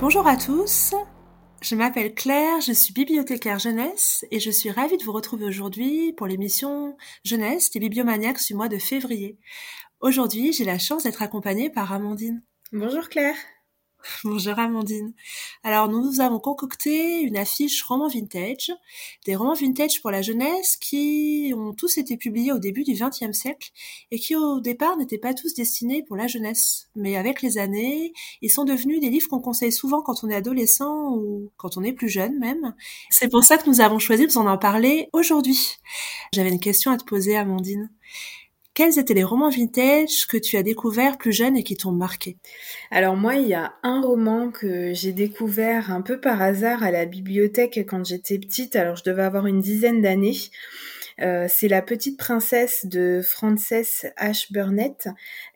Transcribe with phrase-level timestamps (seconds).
[0.00, 0.94] Bonjour à tous,
[1.68, 6.14] je m'appelle Claire, je suis bibliothécaire jeunesse et je suis ravie de vous retrouver aujourd'hui
[6.14, 9.38] pour l'émission Jeunesse des bibliomaniacs du mois de février.
[10.00, 12.42] Aujourd'hui, j'ai la chance d'être accompagnée par Amandine.
[12.72, 13.36] Bonjour Claire.
[14.24, 15.12] Bonjour Amandine.
[15.64, 18.70] Alors nous avons concocté une affiche roman vintage,
[19.26, 23.36] des romans vintage pour la jeunesse qui ont tous été publiés au début du XXe
[23.36, 23.70] siècle
[24.10, 26.88] et qui au départ n'étaient pas tous destinés pour la jeunesse.
[26.94, 30.36] Mais avec les années, ils sont devenus des livres qu'on conseille souvent quand on est
[30.36, 32.74] adolescent ou quand on est plus jeune même.
[33.10, 35.76] C'est pour ça que nous avons choisi de vous en parler aujourd'hui.
[36.32, 37.90] J'avais une question à te poser Amandine.
[38.78, 42.36] Quels étaient les romans vintage que tu as découverts plus jeune et qui t'ont marqué?
[42.92, 46.92] Alors moi, il y a un roman que j'ai découvert un peu par hasard à
[46.92, 48.76] la bibliothèque quand j'étais petite.
[48.76, 50.36] Alors je devais avoir une dizaine d'années.
[51.20, 54.52] Euh, c'est La Petite Princesse de Frances H.
[54.52, 55.08] Burnett.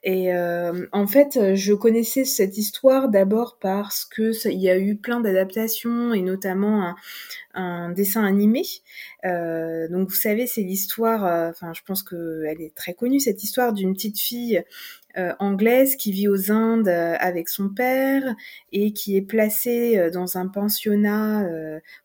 [0.03, 4.97] Et euh, en fait, je connaissais cette histoire d'abord parce que il y a eu
[4.97, 6.95] plein d'adaptations et notamment
[7.55, 8.63] un, dessin animé.
[9.25, 13.43] Euh, donc vous savez, c'est l'histoire, euh, enfin je pense qu'elle est très connue, cette
[13.43, 14.63] histoire d'une petite fille
[15.19, 18.35] euh, anglaise qui vit aux Indes euh, avec son père
[18.73, 21.47] et qui est placée euh, dans un pensionnat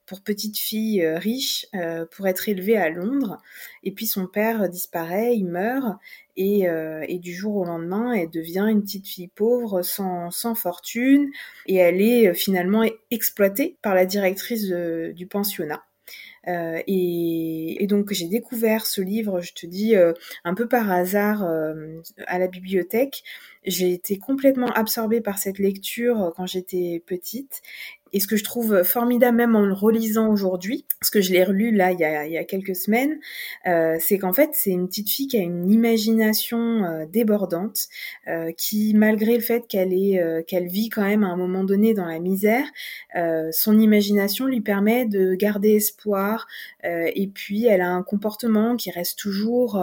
[0.05, 1.65] pour petites filles riches
[2.11, 3.37] pour être élevée à Londres.
[3.83, 5.97] Et puis son père disparaît, il meurt
[6.37, 6.65] et,
[7.07, 11.29] et, du jour au lendemain, elle devient une petite fille pauvre sans, sans fortune
[11.65, 15.83] et elle est finalement exploitée par la directrice du pensionnat.
[16.47, 20.13] Euh, et, et, donc j'ai découvert ce livre, je te dis, euh,
[20.45, 23.23] un peu par hasard euh, à la bibliothèque.
[23.65, 27.61] J'ai été complètement absorbée par cette lecture quand j'étais petite
[28.17, 31.43] et ce que je trouve formidable même en le relisant aujourd'hui, parce que je l'ai
[31.43, 33.19] relu là il y a, quelques semaines,
[33.67, 37.85] euh, c'est qu'en fait c'est une petite fille qui a une imagination euh, débordante,
[38.27, 41.63] euh, qui malgré le fait qu'elle est euh, qu'elle vit quand même à un moment
[41.63, 42.65] donné dans la misère,
[43.15, 46.47] euh, son imagination lui permet de garder espoir,
[46.83, 49.79] et puis elle a un comportement qui reste toujours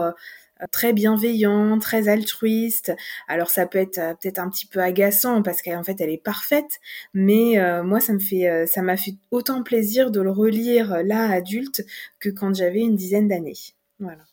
[0.71, 2.93] très bienveillant, très altruiste.
[3.29, 6.23] Alors ça peut être euh, peut-être un petit peu agaçant parce qu'en fait elle est
[6.23, 6.81] parfaite,
[7.13, 11.03] mais euh, moi ça me fait euh, ça m'a fait autant plaisir de le relire
[11.05, 11.85] là adulte
[12.21, 13.55] que quand j'avais une dizaine d'années.
[13.99, 14.25] Voilà.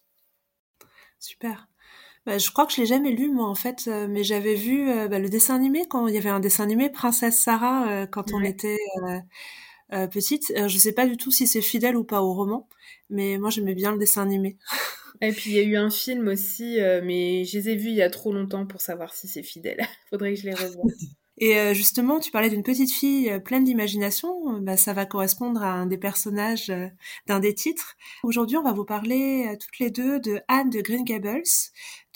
[1.19, 1.67] Super.
[2.25, 5.17] Bah, je crois que je l'ai jamais lu moi en fait, mais j'avais vu bah,
[5.19, 8.77] le dessin animé quand il y avait un dessin animé Princesse Sarah quand on était
[9.89, 10.53] petite.
[10.55, 12.67] je sais pas du tout si c'est fidèle ou pas au roman,
[13.09, 14.57] mais moi j'aimais bien le dessin animé.
[15.21, 17.89] Et puis il y a eu un film aussi, euh, mais je les ai vus
[17.89, 19.79] il y a trop longtemps pour savoir si c'est fidèle.
[20.09, 20.83] Faudrait que je les revoie.
[21.37, 24.59] Et euh, justement, tu parlais d'une petite fille euh, pleine d'imagination.
[24.59, 26.71] Bah, ça va correspondre à un des personnages
[27.25, 27.95] d'un des titres.
[28.23, 31.41] Aujourd'hui, on va vous parler toutes les deux de Anne de Green Gables,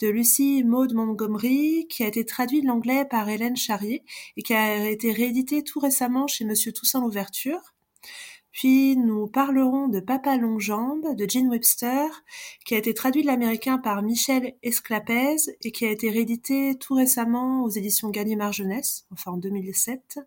[0.00, 4.04] de Lucie Maud Montgomery, qui a été traduite de l'anglais par Hélène Charrier
[4.36, 7.75] et qui a été rééditée tout récemment chez Monsieur Toussaint Louverture.
[8.56, 12.08] Puis nous parlerons de Papa Longjambe de Gene Webster,
[12.64, 16.94] qui a été traduit de l'américain par Michel Esclapez et qui a été réédité tout
[16.94, 20.20] récemment aux éditions Gallimard Jeunesse, enfin en 2007.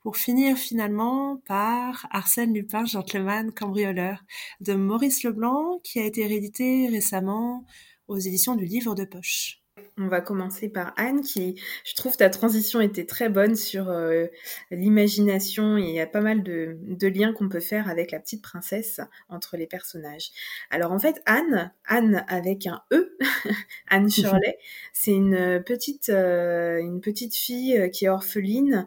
[0.00, 4.24] Pour finir finalement par Arsène Lupin, gentleman cambrioleur
[4.62, 7.66] de Maurice Leblanc, qui a été réédité récemment
[8.06, 9.60] aux éditions du Livre de Poche.
[10.00, 14.26] On va commencer par Anne, qui, je trouve, ta transition était très bonne sur euh,
[14.70, 16.78] l'imagination et il y a pas mal de,
[17.08, 20.30] liens qu'on peut faire avec la petite princesse entre les personnages.
[20.70, 23.16] Alors en fait, Anne, Anne avec un E,
[23.88, 24.58] Anne Shirley,
[24.92, 28.86] c'est une petite, euh, une petite fille euh, qui est orpheline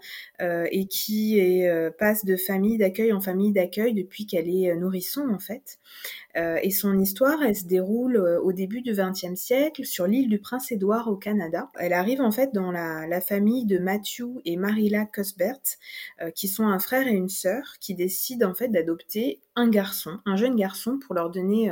[0.72, 5.38] et qui est, passe de famille d'accueil en famille d'accueil depuis qu'elle est nourrisson en
[5.38, 5.78] fait.
[6.36, 11.01] Et son histoire, elle se déroule au début du XXe siècle sur l'île du Prince-Édouard
[11.08, 11.70] au Canada.
[11.80, 15.60] Elle arrive en fait dans la, famille de Matthew et Marilla Cuthbert,
[16.22, 20.20] euh, qui sont un frère et une sœur, qui décident en fait d'adopter un garçon,
[20.26, 21.72] un jeune garçon, pour leur donner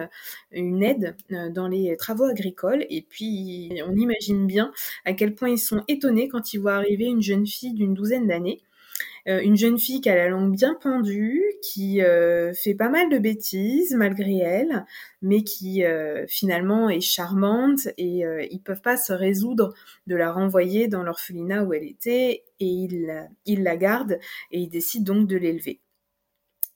[0.52, 1.16] une aide
[1.54, 2.86] dans les travaux agricoles.
[2.90, 4.72] Et puis, on imagine bien
[5.06, 8.28] à quel point ils sont étonnés quand ils voient arriver une jeune fille d'une douzaine
[8.28, 8.69] d'années euh,
[9.26, 13.18] une jeune fille qui a la langue bien pendue, qui euh, fait pas mal de
[13.18, 14.86] bêtises malgré elle,
[15.22, 19.74] mais qui euh, finalement est charmante et ils peuvent pas se résoudre
[20.08, 24.20] de la renvoyer dans l'orphelinat où elle était et ils, ils la gardent
[24.52, 25.80] et ils décident donc de l'élever.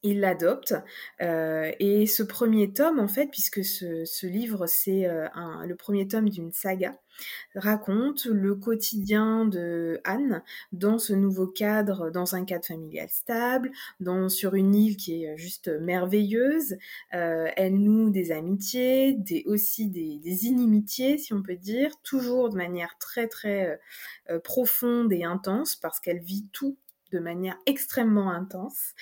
[0.04, 0.76] Il l'adopte.
[1.22, 5.28] Euh, et ce premier tome, en fait, puisque ce, livre, c'est euh,
[5.66, 6.94] le premier tome d'une saga,
[7.56, 14.30] raconte le quotidien de Anne dans ce nouveau cadre, dans un cadre familial stable, dans,
[14.30, 16.76] sur une île qui est juste merveilleuse.
[17.14, 22.50] Euh, elle noue des amitiés, des, aussi des, des, inimitiés, si on peut dire, toujours
[22.50, 23.80] de manière très très
[24.44, 26.78] profonde et intense, parce qu'elle vit tout
[27.14, 28.94] de manière extrêmement intense.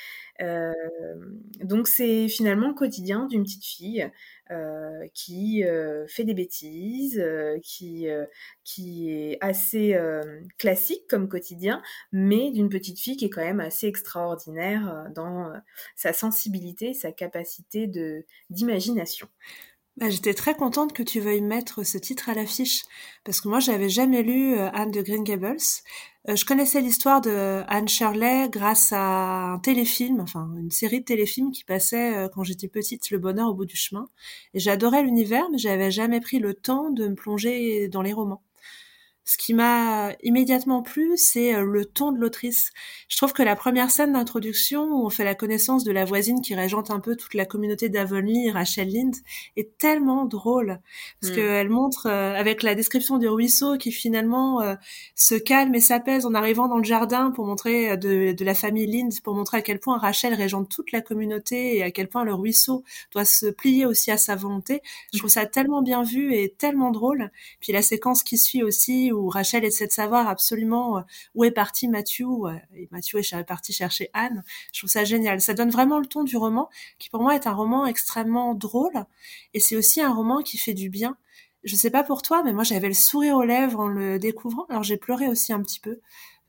[0.41, 0.73] Euh,
[1.63, 4.09] donc c'est finalement le quotidien d'une petite fille
[4.49, 7.23] euh, qui euh, fait des bêtises,
[7.63, 8.07] qui,
[8.63, 9.97] qui est assez
[10.57, 11.81] classique comme quotidien,
[12.11, 15.53] mais d'une petite fille qui est quand même assez extraordinaire dans
[15.95, 17.89] sa sensibilité, sa capacité
[18.49, 19.27] d'imagination.
[19.97, 22.83] Bah, j'étais très contente que tu veuilles mettre ce titre à l'affiche
[23.25, 25.57] parce que moi j'avais jamais lu Anne de Green Gables.
[26.29, 31.05] Euh, je connaissais l'histoire de Anne Shirley grâce à un téléfilm, enfin une série de
[31.05, 34.07] téléfilms qui passait euh, quand j'étais petite, Le Bonheur au bout du chemin.
[34.53, 38.43] Et j'adorais l'univers, mais j'avais jamais pris le temps de me plonger dans les romans.
[39.23, 42.71] Ce qui m'a immédiatement plu, c'est euh, le ton de l'autrice.
[43.07, 46.41] Je trouve que la première scène d'introduction, où on fait la connaissance de la voisine
[46.41, 49.15] qui régente un peu toute la communauté d'Avonlea, Rachel Lind,
[49.57, 50.79] est tellement drôle.
[51.21, 51.35] Parce mm.
[51.35, 54.73] qu'elle montre, euh, avec la description du ruisseau, qui finalement euh,
[55.15, 58.87] se calme et s'apaise en arrivant dans le jardin pour montrer de, de, la famille
[58.87, 62.23] Lind, pour montrer à quel point Rachel régente toute la communauté et à quel point
[62.23, 64.81] le ruisseau doit se plier aussi à sa volonté.
[65.13, 67.29] Je trouve ça tellement bien vu et tellement drôle.
[67.59, 71.01] Puis la séquence qui suit aussi, où Rachel essaie de savoir absolument euh,
[71.35, 74.43] où est parti Mathieu, euh, et Mathieu est parti chercher Anne.
[74.73, 75.41] Je trouve ça génial.
[75.41, 76.69] Ça donne vraiment le ton du roman,
[76.99, 79.05] qui pour moi est un roman extrêmement drôle,
[79.53, 81.17] et c'est aussi un roman qui fait du bien.
[81.63, 84.65] Je sais pas pour toi, mais moi j'avais le sourire aux lèvres en le découvrant.
[84.69, 85.99] Alors j'ai pleuré aussi un petit peu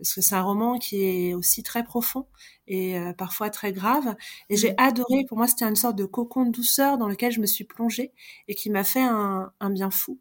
[0.02, 2.26] parce que c'est un roman qui est aussi très profond
[2.66, 4.16] et euh, parfois très grave.
[4.50, 4.76] Et j'ai mm.
[4.78, 5.24] adoré.
[5.28, 8.12] Pour moi, c'était une sorte de cocon de douceur dans lequel je me suis plongée
[8.48, 10.18] et qui m'a fait un, un bien fou.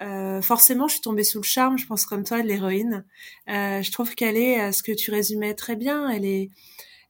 [0.00, 3.04] Euh, forcément, je suis tombée sous le charme, je pense comme toi, de l'héroïne.
[3.48, 6.50] Euh, je trouve qu'elle est, euh, ce que tu résumais très bien, elle est,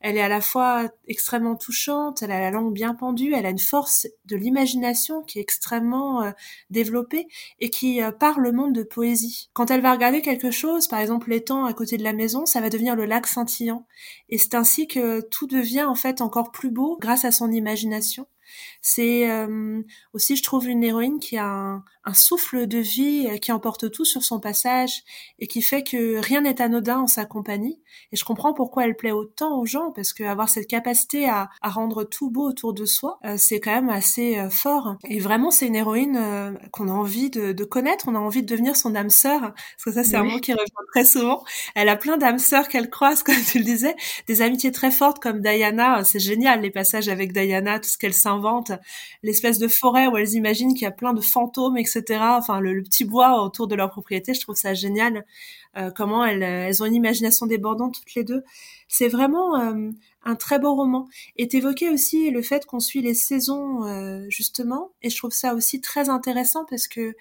[0.01, 3.51] elle est à la fois extrêmement touchante, elle a la langue bien pendue, elle a
[3.51, 6.31] une force de l'imagination qui est extrêmement euh,
[6.71, 7.27] développée
[7.59, 9.51] et qui parle le monde de poésie.
[9.55, 12.61] Quand elle va regarder quelque chose, par exemple l'étang à côté de la maison, ça
[12.61, 13.87] va devenir le lac scintillant.
[14.29, 18.29] Et c'est ainsi que tout devient en fait encore plus beau grâce à son imagination.
[18.81, 19.83] C'est euh,
[20.13, 23.91] aussi, je trouve, une héroïne qui a un, un, souffle de vie, euh, qui emporte
[23.91, 25.03] tout sur son passage
[25.39, 27.81] et qui fait que rien n'est anodin en sa compagnie.
[28.13, 31.71] Et je comprends pourquoi elle plaît autant aux gens, parce qu'avoir cette capacité à, à,
[31.71, 34.97] rendre tout beau autour de soi, euh, c'est quand même assez fort.
[35.09, 38.47] Et vraiment, c'est une héroïne qu'on a envie de, de, connaître, on a envie de
[38.47, 41.45] devenir son âme sœur, parce que ça, c'est un mot qui revient très souvent.
[41.75, 43.95] Elle a plein d'âmes sœurs qu'elle croise, comme tu le disais,
[44.27, 46.05] des amitiés très fortes comme Diana.
[46.05, 48.73] C'est génial les passages avec Diana, tout ce qu'elle s'invente
[49.23, 51.98] l'espèce de forêt où elles imaginent qu'il y a plein de fantômes, etc.
[52.39, 55.25] Enfin, le, petit bois autour de leur propriété, je trouve ça génial.
[55.77, 58.43] Euh, comment elles, elles ont une imagination débordante toutes les deux.
[58.89, 59.91] C'est vraiment euh,
[60.25, 61.09] un très beau roman.
[61.37, 65.55] Et t'évoquais aussi le fait qu'on suit les saisons euh, justement, et je trouve ça
[65.55, 67.15] aussi très intéressant parce que euh,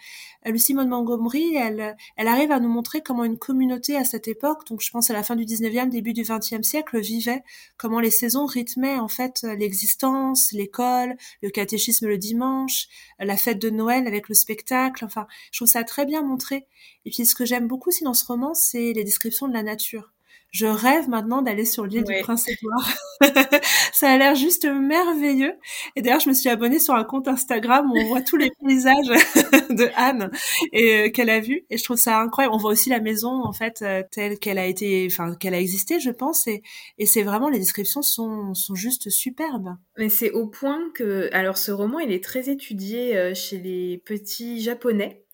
[0.45, 4.65] Lucie Maud Montgomery, elle, elle arrive à nous montrer comment une communauté à cette époque,
[4.67, 7.43] donc je pense à la fin du 19e, début du 20e siècle, vivait,
[7.75, 12.88] comment les saisons rythmaient en fait l'existence, l'école, le catéchisme le dimanche,
[13.19, 16.65] la fête de Noël avec le spectacle, enfin, je trouve ça très bien montré.
[17.05, 19.63] Et puis ce que j'aime beaucoup aussi dans ce roman, c'est les descriptions de la
[19.63, 20.13] nature
[20.51, 22.94] je rêve maintenant d'aller sur l'île du Prince-Édouard.
[23.94, 25.53] ça a l'air juste merveilleux.
[25.96, 28.51] Et d'ailleurs, je me suis abonnée sur un compte Instagram où on voit tous les
[28.65, 28.96] paysages
[29.70, 30.32] de Anne
[30.72, 31.65] et euh, qu'elle a vu.
[31.70, 32.56] Et je trouve ça incroyable.
[32.56, 35.60] On voit aussi la maison en fait euh, telle qu'elle a été, enfin qu'elle a
[35.60, 36.48] existé, je pense.
[36.48, 36.63] Et,
[36.98, 39.75] et c'est vraiment les descriptions sont sont juste superbes.
[39.98, 44.01] Mais c'est au point que, alors ce roman, il est très étudié euh, chez les
[44.06, 45.26] petits japonais.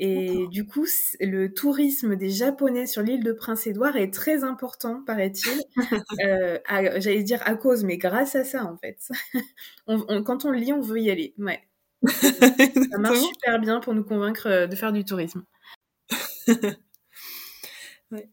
[0.00, 0.86] Et du coup,
[1.18, 5.60] le tourisme des Japonais sur l'île de Prince-Édouard est très important, paraît-il.
[6.24, 8.98] euh, J'allais dire à cause, mais grâce à ça, en fait.
[9.88, 11.34] on, quand on le lit, on veut y aller.
[11.36, 11.60] Ouais.
[12.06, 15.42] ça marche super bien pour nous convaincre euh, de faire du tourisme.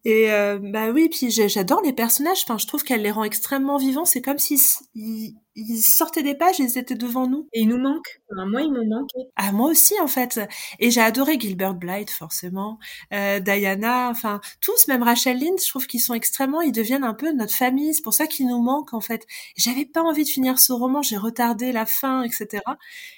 [0.06, 2.44] Et euh, bah oui, puis j'adore les personnages.
[2.44, 4.06] Enfin, je trouve qu'elle les rend extrêmement vivants.
[4.06, 4.62] C'est comme si
[5.56, 7.48] ils sortaient des pages ils étaient devant nous.
[7.54, 8.22] Et ils nous manquent.
[8.32, 9.30] moi, ils m'ont manqué.
[9.36, 10.40] Ah, moi aussi, en fait.
[10.80, 12.78] Et j'ai adoré Gilbert Blythe, forcément.
[13.14, 17.14] Euh, Diana, enfin, tous, même Rachel Lynn, je trouve qu'ils sont extrêmement, ils deviennent un
[17.14, 17.94] peu notre famille.
[17.94, 19.26] C'est pour ça qu'ils nous manquent, en fait.
[19.56, 22.62] J'avais pas envie de finir ce roman, j'ai retardé la fin, etc.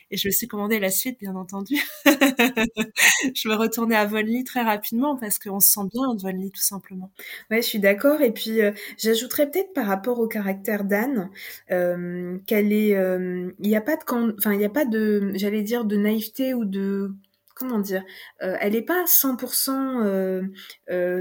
[0.10, 1.76] Et je me suis commandé la suite, bien entendu.
[2.06, 6.62] je me retournais à Vonley très rapidement parce qu'on se sent bien en Vonley, tout
[6.62, 7.12] simplement.
[7.52, 8.22] Ouais, je suis d'accord.
[8.22, 11.30] Et puis, euh, j'ajouterais peut-être par rapport au caractère d'Anne,
[11.72, 15.32] euh, qu'elle est, euh, il n'y a pas de, enfin, il n'y a pas de,
[15.36, 17.12] j'allais dire, de naïveté ou de
[17.58, 18.04] comment dire,
[18.42, 20.44] euh, elle n'est pas 100% euh,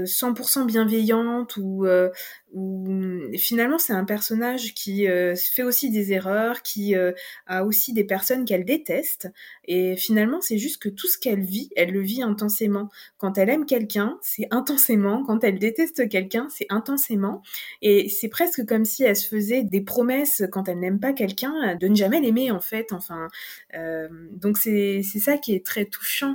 [0.05, 1.85] 100% bienveillante ou
[2.53, 2.87] où
[3.37, 7.11] finalement c'est un personnage qui euh, fait aussi des erreurs, qui euh,
[7.45, 9.29] a aussi des personnes qu'elle déteste,
[9.65, 12.89] et finalement c'est juste que tout ce qu'elle vit, elle le vit intensément.
[13.17, 17.41] Quand elle aime quelqu'un, c'est intensément, quand elle déteste quelqu'un, c'est intensément,
[17.81, 21.75] et c'est presque comme si elle se faisait des promesses quand elle n'aime pas quelqu'un
[21.75, 22.93] de ne jamais l'aimer en fait.
[22.93, 23.27] Enfin,
[23.75, 26.26] euh, donc c'est ça qui est très touchant.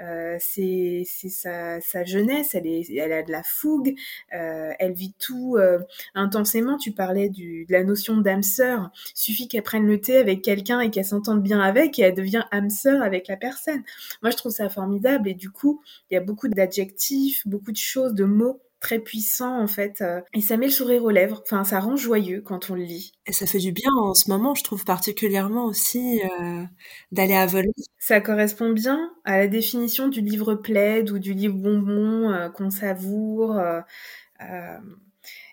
[0.00, 3.94] Euh, c'est sa, jeunesse, elle, a de la fougue,
[4.34, 5.78] euh, elle vit tout euh,
[6.14, 6.76] intensément.
[6.76, 8.90] Tu parlais de la notion d'âme sœur.
[9.14, 12.44] Suffit qu'elle prenne le thé avec quelqu'un et qu'elle s'entende bien avec et elle devient
[12.50, 13.82] âme sœur avec la personne.
[14.22, 17.76] Moi, je trouve ça formidable et du coup, il y a beaucoup d'adjectifs, beaucoup de
[17.76, 21.42] choses, de mots très puissant en fait euh, et ça met le sourire aux lèvres.
[21.44, 23.10] Enfin ça rend joyeux quand on le lit.
[23.26, 26.62] Et ça fait du bien en ce moment je trouve particulièrement aussi euh,
[27.10, 31.56] d'aller à Volney ça correspond bien à la définition du livre plaid ou du livre
[31.56, 33.60] bonbon euh, qu'on savoure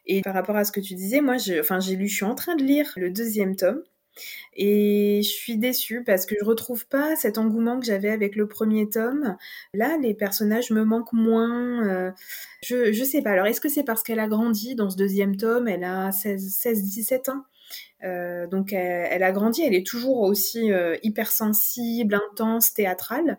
[0.06, 2.36] et par rapport à ce que tu disais moi enfin j'ai lu je suis en
[2.36, 3.82] train de lire le deuxième tome
[4.55, 8.48] et je suis déçue parce que je retrouve pas cet engouement que j'avais avec le
[8.48, 9.38] premier tome.
[9.74, 11.88] Là, les personnages me manquent moins.
[11.88, 12.12] Euh,
[12.63, 13.32] je, je sais pas.
[13.32, 15.67] Alors, est-ce que c'est parce qu'elle a grandi dans ce deuxième tome?
[15.67, 17.43] Elle a 16-17 ans?
[18.04, 23.38] Euh, donc elle, a grandi, elle est toujours aussi euh, hypersensible, intense, théâtrale,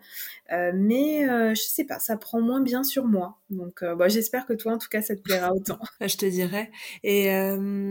[0.51, 3.37] euh, mais je sais pas, ça prend moins bien sur moi.
[3.49, 5.79] Donc bah, j'espère que toi, en tout cas, ça te plaira autant.
[6.01, 6.71] je te dirais.
[7.03, 7.25] Et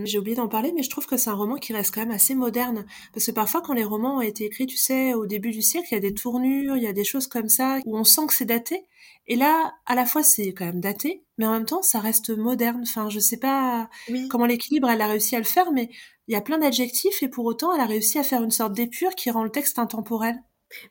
[0.04, 2.10] j'ai oublié d'en parler, mais je trouve que c'est un roman qui reste quand même
[2.10, 5.50] assez moderne, parce que parfois quand les romans ont été écrits, tu sais, au début
[5.50, 7.96] du siècle, il y a des tournures, il y a des choses comme ça où
[7.96, 8.84] on sent que c'est daté.
[9.26, 12.36] Et là, à la fois, c'est quand même daté, mais en même temps, ça reste
[12.36, 12.82] moderne.
[12.82, 13.88] Enfin, je sais pas
[14.28, 15.88] comment l'équilibre, elle a réussi à le faire, mais
[16.28, 18.72] il y a plein d'adjectifs et pour autant, elle a réussi à faire une sorte
[18.72, 20.36] d'épure qui rend le texte intemporel.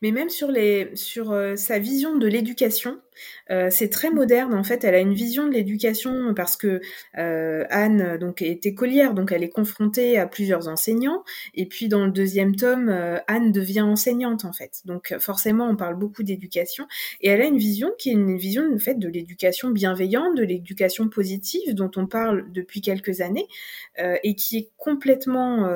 [0.02, 3.02] Mais même sur, les, sur euh, sa vision de l'éducation,
[3.52, 4.84] euh, c'est très moderne en fait.
[4.84, 6.82] Elle a une vision de l'éducation parce que
[7.18, 11.24] euh, Anne donc est écolière, donc elle est confrontée à plusieurs enseignants.
[11.54, 14.82] Et puis dans le deuxième tome, euh, Anne devient enseignante en fait.
[14.86, 16.88] Donc forcément, on parle beaucoup d'éducation.
[17.22, 20.44] Et elle a une vision qui est une vision en fait de l'éducation bienveillante, de
[20.44, 23.48] l'éducation positive dont on parle depuis quelques années
[24.24, 25.68] et qui est complètement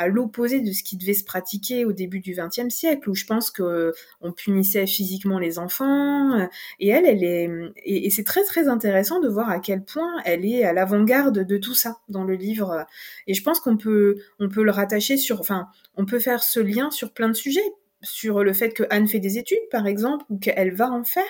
[0.00, 3.26] à l'opposé de ce qui devait se pratiquer au début du XXe siècle, où je
[3.26, 7.50] pense que on punissait physiquement les enfants, et elle, elle est,
[7.84, 11.56] et, c'est très très intéressant de voir à quel point elle est à l'avant-garde de
[11.58, 12.86] tout ça dans le livre.
[13.26, 16.60] Et je pense qu'on peut, on peut le rattacher sur, enfin, on peut faire ce
[16.60, 17.60] lien sur plein de sujets
[18.02, 21.24] sur le fait que Anne fait des études, par exemple, ou qu'elle va en faire,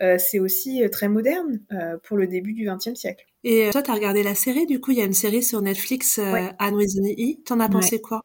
[0.00, 3.26] euh, c'est aussi euh, très moderne euh, pour le début du XXe siècle.
[3.44, 5.60] Et toi, tu as regardé la série, du coup, il y a une série sur
[5.62, 7.42] Netflix, Anne with an E.
[7.44, 8.22] T'en as pensé quoi?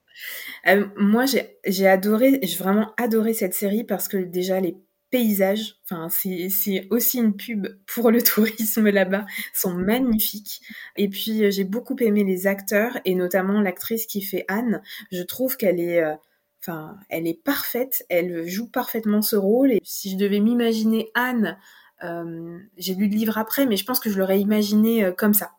[0.95, 1.25] Moi,
[1.65, 4.77] j'ai adoré, j'ai vraiment adoré cette série parce que déjà, les
[5.09, 10.61] paysages, enfin c'est aussi une pub pour le tourisme là-bas, sont magnifiques.
[10.95, 14.81] Et puis euh, j'ai beaucoup aimé les acteurs et notamment l'actrice qui fait Anne.
[15.11, 16.15] Je trouve qu'elle est, euh,
[16.61, 19.71] enfin elle est parfaite, elle joue parfaitement ce rôle.
[19.71, 21.57] Et si je devais m'imaginer Anne,
[22.03, 25.51] euh, j'ai lu le livre après, mais je pense que je l'aurais imaginé comme ça.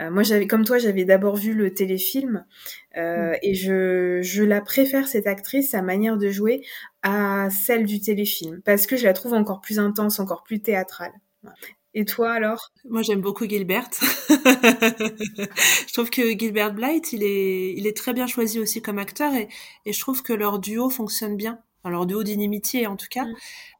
[0.00, 2.44] Euh, moi, j'avais, comme toi, j'avais d'abord vu le téléfilm
[2.96, 3.36] euh, mm.
[3.42, 6.64] et je, je la préfère cette actrice, sa manière de jouer,
[7.04, 11.12] à celle du téléfilm parce que je la trouve encore plus intense, encore plus théâtrale.
[11.92, 12.72] Et toi alors?
[12.88, 13.90] Moi j'aime beaucoup Gilbert.
[14.28, 19.32] je trouve que Gilbert Blight, il est, il est très bien choisi aussi comme acteur
[19.34, 19.48] et,
[19.84, 21.60] et je trouve que leur duo fonctionne bien.
[21.82, 23.26] Enfin, leur duo d'inimitié en tout cas.
[23.26, 23.34] Mm.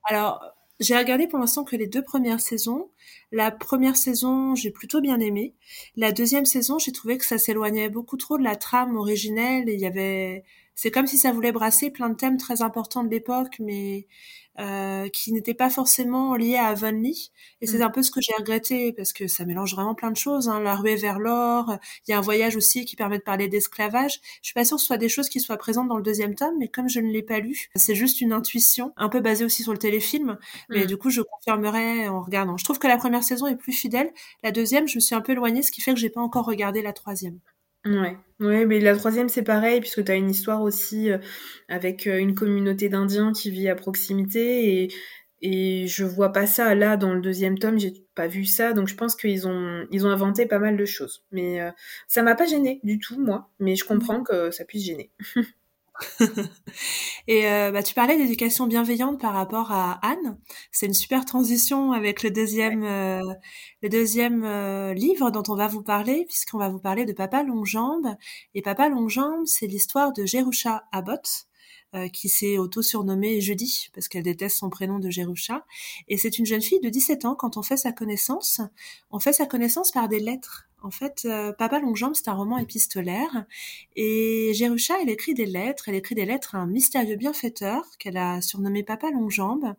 [0.05, 2.91] Alors j'ai regardé pour l'instant que les deux premières saisons.
[3.33, 5.55] La première saison, j'ai plutôt bien aimé.
[5.97, 9.75] La deuxième saison, j'ai trouvé que ça s'éloignait beaucoup trop de la trame originelle et
[9.75, 13.11] il y avait, c'est comme si ça voulait brasser plein de thèmes très importants de
[13.11, 14.07] l'époque, mais
[14.61, 17.33] euh, qui n'était pas forcément lié à Avonlea.
[17.61, 17.83] Et c'est mm.
[17.83, 20.49] un peu ce que j'ai regretté parce que ça mélange vraiment plein de choses.
[20.49, 20.61] Hein.
[20.61, 21.77] La ruée vers l'or,
[22.07, 24.21] il y a un voyage aussi qui permet de parler d'esclavage.
[24.43, 26.37] Je suis pas sûre que ce soit des choses qui soient présentes dans le deuxième
[26.37, 29.45] tome, mais comme je ne l'ai pas lu, c'est juste une intuition, un peu basée
[29.45, 30.39] aussi sur le téléfilm.
[30.69, 30.87] Mais mm.
[30.87, 32.57] du coup, je confirmerai en regardant.
[32.57, 34.13] Je trouve que la première saison est plus fidèle.
[34.45, 36.47] La deuxième, je me suis un peu éloignée, ce qui fait que j'ai pas encore
[36.47, 37.41] regardé la troisième.
[37.85, 38.17] Ouais.
[38.41, 41.19] Ouais, mais la troisième c'est pareil puisque tu as une histoire aussi euh,
[41.69, 44.89] avec euh, une communauté d'Indiens qui vit à proximité et
[45.47, 48.89] et je vois pas ça là dans le deuxième tome, j'ai pas vu ça, donc
[48.89, 51.25] je pense qu'ils ont ils ont inventé pas mal de choses.
[51.33, 51.71] Mais euh,
[52.09, 55.11] ça m'a pas gêné du tout moi, mais je comprends que ça puisse gêner.
[57.29, 60.39] et euh, bah, tu parlais d'éducation bienveillante par rapport à Anne.
[60.73, 63.21] C'est une super transition avec le deuxième, euh,
[63.83, 67.43] le deuxième euh, livre dont on va vous parler, puisqu'on va vous parler de Papa
[67.43, 68.17] Longjambe.
[68.55, 71.47] Et Papa Longjambe, c'est l'histoire de Jerusha Abbott,
[72.13, 75.65] qui s'est auto-surnommée Jeudi, parce qu'elle déteste son prénom de Jerusha.
[76.09, 78.61] Et c'est une jeune fille de 17 ans, quand on fait sa connaissance,
[79.13, 80.67] on fait sa connaissance par des lettres.
[80.85, 83.47] En fait, euh, Papa Longjambe, c'est un roman épistolaire.
[83.97, 85.89] Et Jerusha, elle écrit des lettres.
[85.89, 89.73] Elle écrit des lettres à un mystérieux bienfaiteur qu'elle a surnommé Papa Longjambe.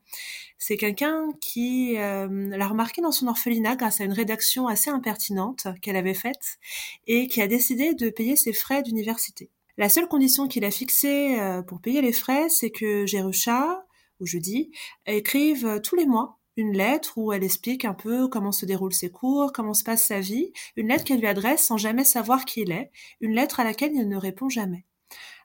[0.57, 5.67] C'est quelqu'un qui euh, l'a remarqué dans son orphelinat grâce à une rédaction assez impertinente
[5.83, 6.57] qu'elle avait faite
[7.05, 9.51] et qui a décidé de payer ses frais d'université.
[9.77, 13.85] La seule condition qu'il a fixée euh, pour payer les frais, c'est que Jerusha,
[14.19, 14.71] ou je dis,
[15.05, 19.09] écrive tous les mois une lettre où elle explique un peu comment se déroulent ses
[19.11, 22.61] cours, comment se passe sa vie, une lettre qu'elle lui adresse sans jamais savoir qui
[22.61, 24.85] il est, une lettre à laquelle il ne répond jamais.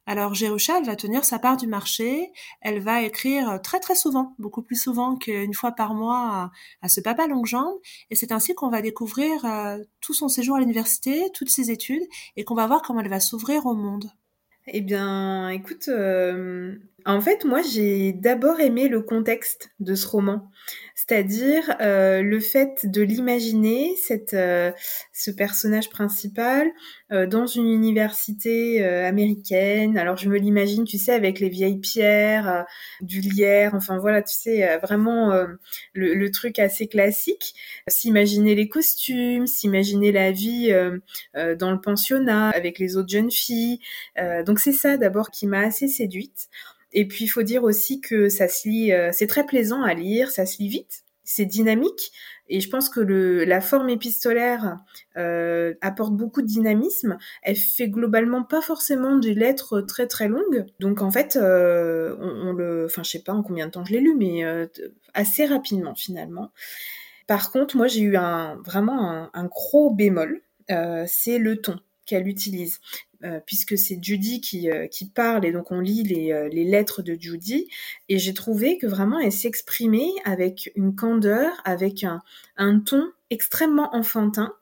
[0.07, 4.35] Alors Jerusha, elle va tenir sa part du marché, elle va écrire très très souvent,
[4.39, 6.51] beaucoup plus souvent qu'une fois par mois
[6.83, 7.79] à, ce papa longue jambe,
[8.11, 12.03] et c'est ainsi qu'on va découvrir euh, tout son séjour à l'université, toutes ses études,
[12.37, 14.11] et qu'on va voir comment elle va s'ouvrir au monde.
[14.67, 16.77] Eh bien, écoute, euh,
[17.07, 20.51] en fait, moi, j'ai d'abord aimé le contexte de ce roman,
[20.95, 24.71] c'est-à-dire euh, le fait de l'imaginer, cette, euh,
[25.13, 26.71] ce personnage principal,
[27.13, 29.99] euh, dans une université américaine.
[29.99, 32.65] Alors, je me l'imagine, tu sais, avec les vieilles pierres,
[33.01, 35.33] du lierre, enfin voilà, tu sais, vraiment
[35.93, 37.55] le, le, truc assez classique.
[37.89, 40.73] S'imaginer les costumes, s'imaginer la vie
[41.35, 43.81] dans le pensionnat avec les autres jeunes filles.
[44.47, 46.49] donc, c'est ça d'abord qui m'a assez séduite.
[46.93, 49.95] Et puis il faut dire aussi que ça se lit, euh, c'est très plaisant à
[49.95, 52.13] lire, ça se lit vite, c'est dynamique.
[52.51, 54.81] Et je pense que la forme épistolaire
[55.17, 57.17] euh, apporte beaucoup de dynamisme.
[57.43, 60.67] Elle fait globalement pas forcément des lettres très très longues.
[60.81, 63.93] Donc en fait, euh, on, le, enfin je sais pas en combien de temps je
[63.93, 64.67] l'ai lu, mais euh,
[65.15, 66.51] assez rapidement finalement.
[67.29, 68.17] Par contre, moi j'ai eu
[68.65, 70.43] vraiment un, gros bémol,
[71.07, 72.81] c'est le ton qu'elle utilise.
[73.23, 76.65] Euh, puisque c'est Judy qui, euh, qui parle et donc on lit les, euh, les
[76.65, 77.69] lettres de Judy
[78.09, 82.23] et j'ai trouvé que vraiment elle s'exprimait avec une candeur, avec un,
[82.57, 84.55] un ton extrêmement enfantin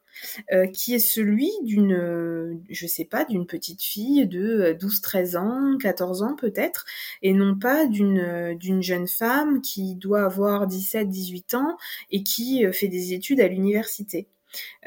[0.73, 6.35] qui est celui d'une, je sais pas, d'une petite fille de 12-13 ans, 14 ans
[6.35, 6.87] peut-être,
[7.23, 11.77] et non pas d'une d'une jeune femme qui doit avoir 17-18 ans
[12.11, 14.27] et qui fait des études à l'université.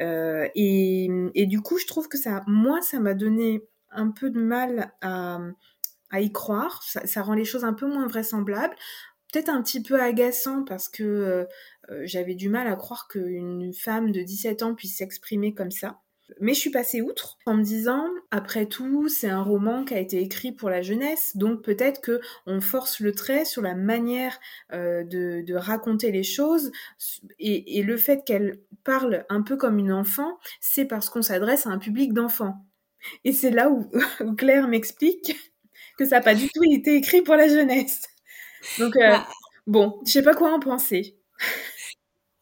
[0.00, 4.40] Euh, et, du coup, je trouve que ça, moi, ça m'a donné un peu de
[4.40, 5.40] mal à,
[6.14, 6.82] y croire.
[6.82, 8.74] Ça, rend les choses un peu moins vraisemblables.
[9.32, 11.44] Peut-être un petit peu agaçant parce que euh
[12.04, 16.01] j'avais du mal à croire qu'une femme de 17 ans puisse s'exprimer comme ça.
[16.40, 19.98] Mais je suis passée outre en me disant, après tout, c'est un roman qui a
[19.98, 24.38] été écrit pour la jeunesse, donc peut-être que on force le trait sur la manière
[24.72, 26.72] euh, de, de, raconter les choses
[27.38, 31.66] et, et le fait qu'elle parle un peu comme une enfant, c'est parce qu'on s'adresse
[31.66, 32.64] à un public d'enfants.
[33.24, 33.90] Et c'est là où,
[34.20, 35.36] où Claire m'explique
[35.98, 38.02] que ça n'a pas du tout été écrit pour la jeunesse.
[38.78, 39.28] Donc euh, bah.
[39.66, 41.16] bon, je sais pas quoi en penser.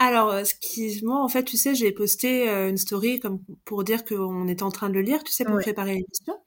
[0.03, 3.39] Alors, euh, ce qui, moi, en fait, tu sais, j'ai posté euh, une story comme
[3.67, 6.41] pour dire qu'on était en train de le lire, tu sais, pour préparer l'émission.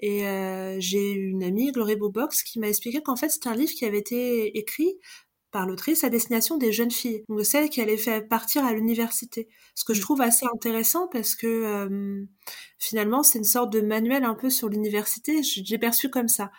[0.00, 3.72] Et euh, j'ai une amie, Glory Bobox, qui m'a expliqué qu'en fait, c'est un livre
[3.72, 4.98] qui avait été écrit
[5.52, 9.48] par l'autrice à destination des jeunes filles, donc celles qui allaient faire partir à l'université.
[9.76, 10.02] Ce que je mm.
[10.02, 12.26] trouve assez intéressant parce que euh,
[12.78, 15.42] finalement, c'est une sorte de manuel un peu sur l'université.
[15.42, 16.50] J'ai perçu comme ça.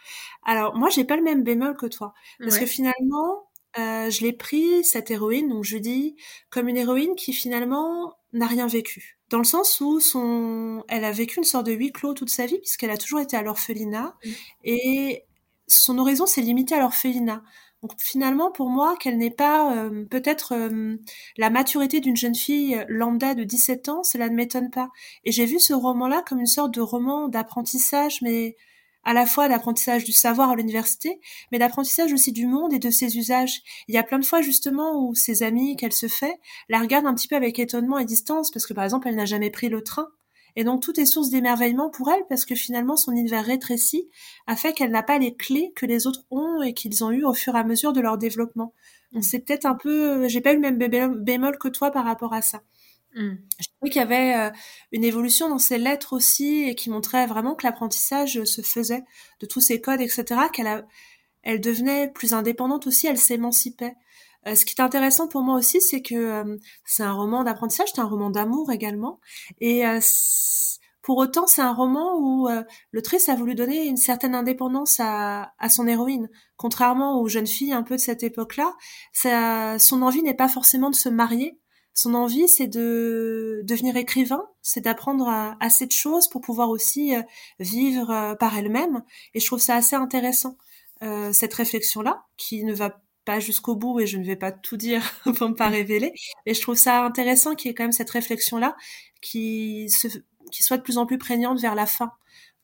[0.44, 3.47] Alors, moi, j'ai pas le même bémol que toi, parce que finalement,
[3.78, 6.16] euh, je l'ai pris, cette héroïne, donc je dis,
[6.50, 9.20] comme une héroïne qui finalement n'a rien vécu.
[9.30, 12.46] Dans le sens où son, elle a vécu une sorte de huis clos toute sa
[12.46, 14.30] vie, puisqu'elle a toujours été à l'orphelinat, mmh.
[14.64, 15.24] et
[15.68, 17.44] son horizon s'est limité à l'orphelinat.
[17.84, 20.98] Donc finalement, pour moi, qu'elle n'ait pas euh, peut-être euh,
[21.38, 24.90] la maturité d'une jeune fille lambda de 17 ans, cela ne m'étonne pas.
[25.26, 28.56] Et j'ai vu ce roman-là comme une sorte de roman d'apprentissage, mais
[29.08, 31.22] à la fois d'apprentissage du savoir à l'université,
[31.54, 33.62] mais d'apprentissage aussi du monde et de ses usages.
[33.88, 37.08] Il y a plein de fois justement où ses amis qu'elle se fait la regardent
[37.08, 39.70] un petit peu avec étonnement et distance parce que par exemple elle n'a jamais pris
[39.70, 40.10] le train.
[40.58, 44.10] Et donc tout est source d'émerveillement pour elle parce que finalement son univers rétréci
[44.46, 47.24] a fait qu'elle n'a pas les clés que les autres ont et qu'ils ont eu
[47.24, 48.74] au fur et à mesure de leur développement.
[49.14, 52.34] Donc c'est peut-être un peu, j'ai pas eu le même bémol que toi par rapport
[52.34, 52.62] à ça.
[53.16, 53.36] Mm.
[53.60, 54.52] Je trouvais qu'il y avait
[54.92, 59.04] une évolution dans ses lettres aussi et qui montrait vraiment que l'apprentissage se faisait
[59.40, 60.26] de tous ces codes, etc.
[60.54, 60.86] Qu'elle
[61.44, 63.96] elle devenait plus indépendante aussi, elle s'émancipait.
[64.46, 68.06] ce qui est intéressant pour moi aussi, c'est que c'est un roman d'apprentissage, c'est un
[68.06, 69.22] roman d'amour également,
[69.62, 69.86] et
[71.08, 75.54] pour autant, c'est un roman où euh, l'autrice a voulu donner une certaine indépendance à,
[75.70, 76.30] son héroïne.
[76.58, 78.76] Contrairement aux jeunes filles un peu de cette époque-là,
[79.80, 81.62] son envie n'est pas forcément de se marier.
[81.98, 87.24] Son envie, c'est de devenir écrivain, c'est d'apprendre assez de choses pour pouvoir aussi euh,
[87.60, 89.04] vivre euh, par elle-même.
[89.34, 90.58] Et je trouve ça assez intéressant,
[91.32, 95.02] cette réflexion-là, qui ne va pas jusqu'au bout et je ne vais pas tout dire
[95.38, 96.14] pour ne pas révéler.
[96.46, 98.76] Et je trouve ça intéressant qu'il y ait quand même cette réflexion-là
[99.22, 100.08] qui se
[100.52, 102.12] qui soit de plus en plus prégnante vers la fin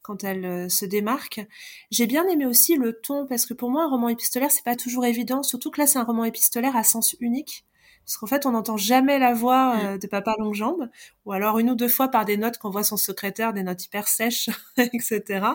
[0.04, 1.41] quand elle euh, se démarque.
[1.89, 4.76] J'ai bien aimé aussi le ton parce que pour moi un roman épistolaire c'est pas
[4.76, 7.65] toujours évident, surtout que là c'est un roman épistolaire à sens unique.
[8.05, 10.89] Parce qu'en fait, on n'entend jamais la voix euh, de Papa Longue-Jambe,
[11.25, 13.85] ou alors une ou deux fois par des notes qu'on voit son secrétaire, des notes
[13.85, 15.45] hyper sèches, etc.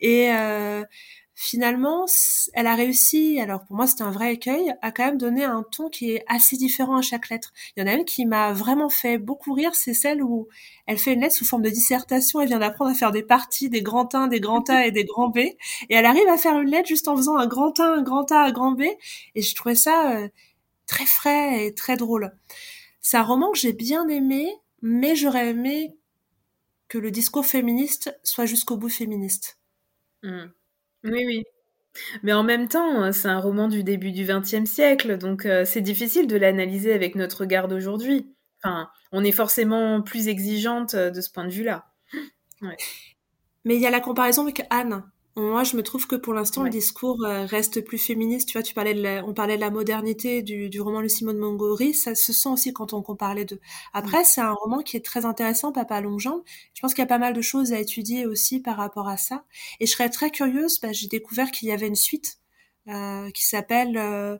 [0.00, 0.82] Et euh,
[1.36, 2.06] finalement,
[2.54, 5.62] elle a réussi, alors pour moi c'était un vrai écueil, à quand même donner un
[5.62, 7.52] ton qui est assez différent à chaque lettre.
[7.76, 10.48] Il y en a une qui m'a vraiment fait beaucoup rire, c'est celle où
[10.86, 13.68] elle fait une lettre sous forme de dissertation, elle vient d'apprendre à faire des parties,
[13.68, 15.56] des grands 1, des grands A et des grands B, et
[15.90, 18.40] elle arrive à faire une lettre juste en faisant un grand 1, un grand A,
[18.44, 18.82] un grand B,
[19.34, 20.28] et je trouvais ça euh,
[20.86, 22.32] très frais et très drôle.
[23.00, 24.48] C'est un roman que j'ai bien aimé,
[24.82, 25.96] mais j'aurais aimé
[26.88, 29.58] que le discours féministe soit jusqu'au bout féministe.
[30.22, 30.46] Mmh.
[31.04, 31.44] Oui, oui.
[32.22, 35.64] Mais en même temps, euh, c'est un roman du début du XXe siècle, donc euh,
[35.64, 38.34] c'est difficile de l'analyser avec notre regard d'aujourd'hui.
[38.62, 41.86] Enfin, on est forcément plus exigeante euh, de ce point de vue-là.
[43.64, 45.04] Mais il y a la comparaison avec Anne.
[45.38, 48.48] Moi, je me trouve que pour l'instant, le discours euh, reste plus féministe.
[48.48, 51.34] Tu vois, tu parlais de on parlait de la modernité du, du roman Le Simon
[51.34, 51.92] de Montgomery.
[51.92, 53.60] Ça se sent aussi quand on compare les deux.
[53.92, 56.42] Après, c'est un roman qui est très intéressant, Papa Longjambe.
[56.72, 59.18] Je pense qu'il y a pas mal de choses à étudier aussi par rapport à
[59.18, 59.44] ça.
[59.78, 60.80] Et je serais très curieuse.
[60.80, 62.38] Bah, j'ai découvert qu'il y avait une suite
[62.88, 64.38] euh, qui s'appelle euh,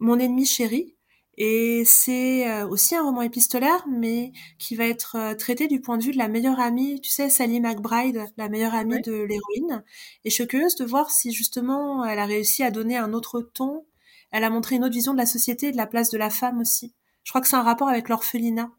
[0.00, 0.96] Mon ennemi chéri
[1.42, 5.96] et c'est euh, aussi un roman épistolaire, mais qui va être euh, traité du point
[5.96, 9.82] de vue de la meilleure amie, tu sais, Sally McBride, la meilleure amie de l'héroïne.
[10.26, 13.40] Et je suis curieuse de voir si justement elle a réussi à donner un autre
[13.40, 13.86] ton.
[14.32, 16.28] Elle a montré une autre vision de la société et de la place de la
[16.28, 16.92] femme aussi.
[17.24, 18.70] Je crois que c'est un rapport avec l'orphelinat,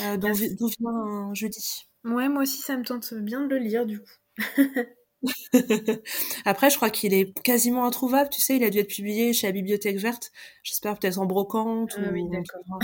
[0.00, 1.86] euh, d'où vient Jeudi.
[2.04, 4.12] Ouais, moi aussi ça me tente bien de le lire du coup.
[6.44, 8.30] Après, je crois qu'il est quasiment introuvable.
[8.30, 10.32] Tu sais, il a dû être publié chez la Bibliothèque Verte.
[10.62, 11.96] J'espère peut-être en brocante.
[11.96, 12.12] Ah, ou...
[12.12, 12.80] oui, d'accord.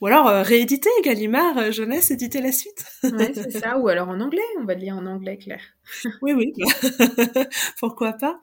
[0.00, 2.84] ou alors euh, rééditer Gallimard euh, jeunesse, éditer la suite.
[3.04, 3.78] ouais, c'est ça.
[3.78, 4.42] Ou alors en anglais.
[4.60, 5.62] On va le lire en anglais, Claire.
[6.22, 6.52] oui, oui.
[7.78, 8.40] Pourquoi pas.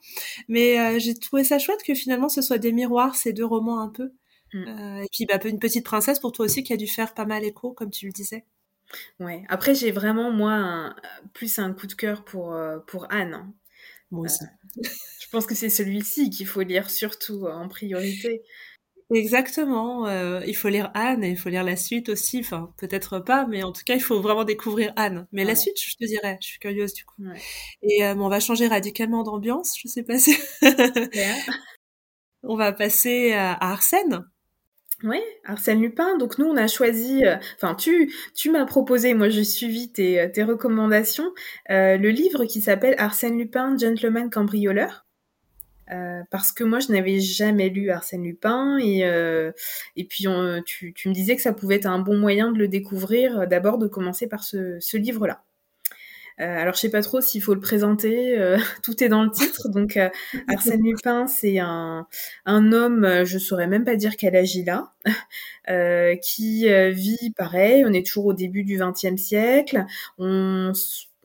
[0.48, 3.82] Mais euh, j'ai trouvé ça chouette que finalement ce soit des miroirs ces deux romans
[3.82, 4.12] un peu.
[4.54, 5.02] Mm.
[5.04, 7.44] et puis bah, une petite princesse pour toi aussi qui a dû faire pas mal
[7.44, 8.46] écho, comme tu le disais.
[9.19, 9.43] Ouais.
[9.50, 10.95] Après, j'ai vraiment, moi,
[11.34, 13.34] plus un coup de cœur pour, euh, pour Anne.
[13.34, 13.54] Hein.
[14.12, 14.43] Moi aussi.
[14.43, 14.82] Euh,
[15.19, 18.41] je pense que c'est celui-ci qu'il faut lire surtout euh, en priorité.
[19.13, 20.10] Exactement.
[20.41, 22.39] il faut lire Anne et il faut lire la suite aussi.
[22.39, 25.28] Enfin, peut-être pas, mais en tout cas, il faut vraiment découvrir Anne.
[25.32, 27.24] Mais la suite, je te dirais, je suis curieuse du coup.
[27.84, 29.76] Et on va changer radicalement d'ambiance.
[29.80, 30.36] Je sais pas si.
[32.41, 34.26] on va passer à Arsène.
[35.03, 36.17] Oui, Arsène Lupin.
[36.17, 40.21] Donc nous, on a choisi, euh, enfin tu, tu m'as proposé, moi j'ai suivi tes,
[40.21, 41.34] euh, tes recommandations,
[41.69, 45.05] euh, le livre qui s'appelle Arsène Lupin, Gentleman Cambrioleur.
[46.31, 49.01] parce que moi je n'avais jamais lu Arsène Lupin et,
[49.95, 50.25] et puis
[50.65, 53.77] tu, tu me disais que ça pouvait être un bon moyen de le découvrir, d'abord
[53.77, 55.43] de commencer par ce, ce livre-là.
[56.41, 59.32] Euh, alors je sais pas trop s'il faut le présenter, euh, tout est dans le
[59.32, 59.69] titre.
[59.74, 60.10] Donc euh,
[60.48, 62.08] Arsène Lupin, c'est un,
[62.45, 64.91] un homme, je saurais même pas dire quel âge il a,
[66.21, 67.86] qui vit pareil.
[67.86, 69.86] On est toujours au début du XXe siècle.
[70.17, 70.71] On,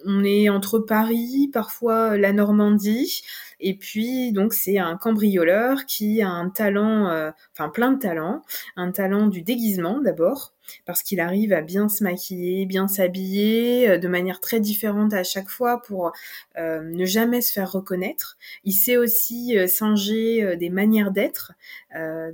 [0.07, 3.23] on est entre Paris, parfois la Normandie.
[3.61, 8.43] Et puis donc c'est un cambrioleur qui a un talent, enfin plein de talents,
[8.77, 10.55] un talent du déguisement d'abord,
[10.87, 15.25] parce qu'il arrive à bien se maquiller, bien s'habiller euh, de manière très différente à
[15.25, 16.13] chaque fois pour
[16.59, 18.37] euh, ne jamais se faire reconnaître.
[18.65, 21.53] Il sait aussi euh, singer des manières d'être,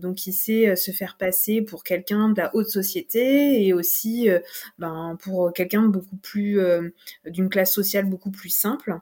[0.00, 4.28] donc il sait se faire passer pour quelqu'un de la haute société et aussi
[4.78, 6.60] ben, pour quelqu'un beaucoup plus
[7.24, 8.98] d'une classe sociale beaucoup plus simple.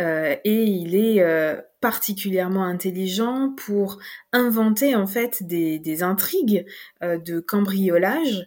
[0.00, 3.98] Euh, et il est euh, particulièrement intelligent pour
[4.32, 6.64] inventer en fait des, intrigues
[7.02, 8.46] euh, de cambriolage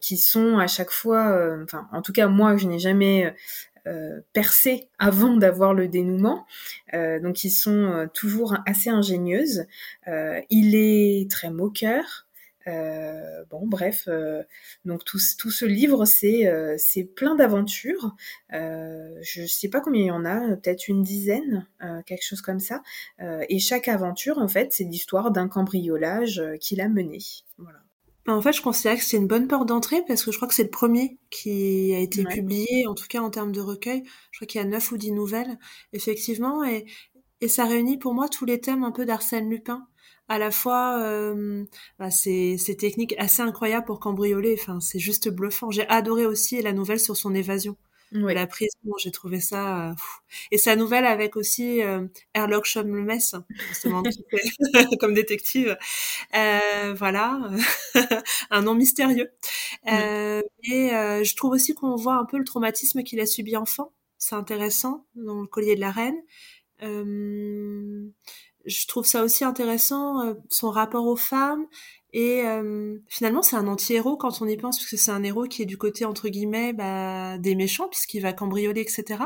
[0.00, 3.34] qui sont à chaque fois, enfin en tout cas moi je n'ai jamais
[4.32, 6.46] percé avant d'avoir le dénouement,
[6.92, 9.66] donc ils sont toujours assez ingénieuses.
[10.06, 12.26] il est très moqueur.
[12.66, 14.42] Euh, bon, bref, euh,
[14.84, 16.76] donc tout, tout, ce livre, c'est euh,
[17.16, 18.14] plein d'aventures.
[18.50, 21.66] je sais pas combien il y en a, peut-être une dizaine,
[22.06, 22.82] quelque chose comme ça.
[23.20, 27.18] et chaque aventure, en fait, c'est l'histoire d'un cambriolage qu'il a mené.
[27.58, 27.78] Voilà.
[28.26, 30.46] Bah, en fait, je considère que c'est une bonne porte d'entrée parce que je crois
[30.46, 34.02] que c'est le premier qui a été publié, en tout cas en termes de recueil.
[34.30, 35.58] Je crois qu'il y a neuf ou dix nouvelles,
[35.94, 36.84] effectivement, et,
[37.40, 39.86] et ça réunit pour moi tous les thèmes un peu d'Arsène Lupin
[40.30, 41.64] à la fois euh,
[41.98, 44.56] bah, ces, techniques assez incroyables pour cambrioler.
[44.58, 45.70] Enfin, c'est juste bluffant.
[45.72, 47.76] J'ai adoré aussi la nouvelle sur son évasion.
[48.12, 49.90] La prison, j'ai trouvé ça.
[49.90, 49.94] Euh,
[50.50, 53.08] et sa nouvelle avec aussi euh, Herlock Sholmes,
[53.68, 54.02] justement,
[55.00, 55.76] comme détective.
[56.34, 57.50] Euh, voilà,
[58.50, 59.30] un nom mystérieux.
[59.90, 63.56] Euh, et euh, je trouve aussi qu'on voit un peu le traumatisme qu'il a subi
[63.56, 63.92] enfant.
[64.18, 66.20] C'est intéressant dans le collier de la reine.
[68.66, 71.66] Je trouve ça aussi intéressant, euh, son rapport aux femmes.
[72.12, 75.44] Et euh, finalement, c'est un anti-héros quand on y pense, parce que c'est un héros
[75.44, 79.22] qui est du côté, entre guillemets, bah, des méchants, puisqu'il va cambrioler, etc.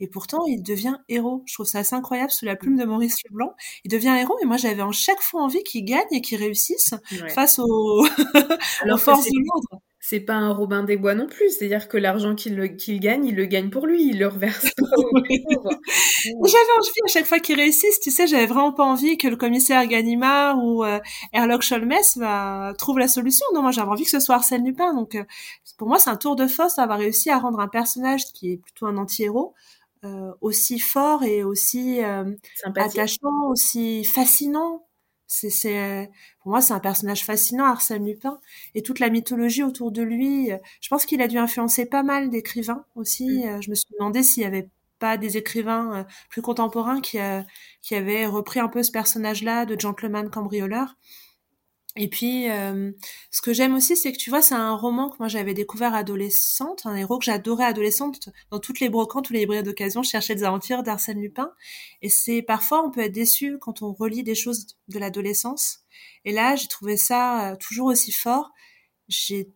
[0.00, 1.44] Et pourtant, il devient héros.
[1.46, 3.54] Je trouve ça assez incroyable, sous la plume de Maurice Leblanc.
[3.84, 6.94] Il devient héros, et moi, j'avais en chaque fois envie qu'il gagne et qu'il réussisse
[7.28, 11.48] face aux, aux forces de l'ordre c'est pas un Robin des Bois non plus.
[11.48, 14.06] C'est-à-dire que l'argent qu'il gagne, il le gagne pour lui.
[14.10, 14.84] Il le reverse pas
[15.24, 18.00] J'avais envie à chaque fois qu'il réussisse.
[18.00, 21.00] Tu sais, j'avais vraiment pas envie que le commissaire Ganimard ou euh,
[21.32, 23.46] Herlock Sholmes bah, trouve la solution.
[23.54, 24.92] Non, moi j'avais envie que ce soit Arsène Lupin.
[24.92, 25.24] Donc euh,
[25.78, 28.56] pour moi, c'est un tour de force d'avoir réussi à rendre un personnage qui est
[28.58, 29.54] plutôt un anti-héros
[30.04, 32.00] euh, aussi fort et aussi
[32.62, 34.83] attachant, aussi fascinant
[35.26, 36.10] c'est,
[36.40, 38.40] pour moi, c'est un personnage fascinant, Arsène Lupin,
[38.74, 40.52] et toute la mythologie autour de lui.
[40.52, 43.44] Euh, je pense qu'il a dû influencer pas mal d'écrivains aussi.
[43.44, 43.48] Mm.
[43.48, 47.18] Euh, je me suis demandé s'il y avait pas des écrivains euh, plus contemporains qui,
[47.82, 50.96] qui avaient repris un peu ce personnage-là de gentleman cambrioleur.
[51.96, 52.90] Et puis, euh,
[53.30, 55.94] ce que j'aime aussi, c'est que tu vois, c'est un roman que moi j'avais découvert
[55.94, 58.30] adolescente, un héros que j'adorais adolescente.
[58.50, 61.52] Dans toutes les brocantes, tous les librairies d'occasion, je cherchais des aventures d'Arsène Lupin.
[62.02, 65.80] Et c'est parfois, on peut être déçu quand on relit des choses de l'adolescence.
[66.24, 68.50] Et là, j'ai trouvé ça euh, toujours aussi fort.
[69.08, 69.52] J'ai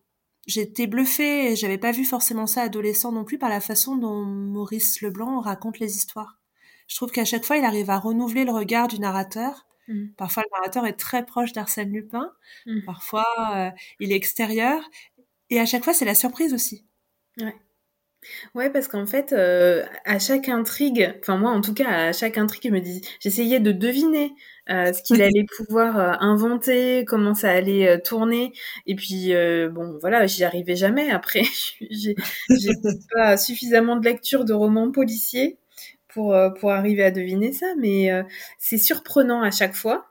[0.49, 4.25] J'étais bluffée et j'avais pas vu forcément ça adolescent non plus par la façon dont
[4.25, 6.39] Maurice Leblanc raconte les histoires.
[6.87, 10.09] Je trouve qu'à chaque fois, il arrive à renouveler le regard du narrateur Mmh.
[10.17, 12.31] Parfois, le narrateur est très proche d'Arsène Lupin.
[12.65, 12.81] Mmh.
[12.85, 13.25] Parfois,
[13.55, 14.81] euh, il est extérieur.
[15.49, 16.85] Et à chaque fois, c'est la surprise aussi.
[17.41, 17.55] Ouais.
[18.53, 22.37] Ouais, parce qu'en fait, euh, à chaque intrigue, enfin moi en tout cas, à chaque
[22.37, 24.33] intrigue, je me dis, j'essayais de deviner
[24.69, 28.51] euh, ce qu'il allait pouvoir inventer, comment ça allait tourner,
[28.85, 29.31] et puis
[29.71, 31.09] bon, voilà, j'y arrivais jamais.
[31.09, 31.43] Après,
[31.89, 32.15] j'ai
[33.15, 35.57] pas suffisamment de lecture de romans policiers
[36.13, 38.23] pour, euh, pour arriver à deviner ça, mais euh,
[38.57, 40.09] c'est surprenant à chaque fois.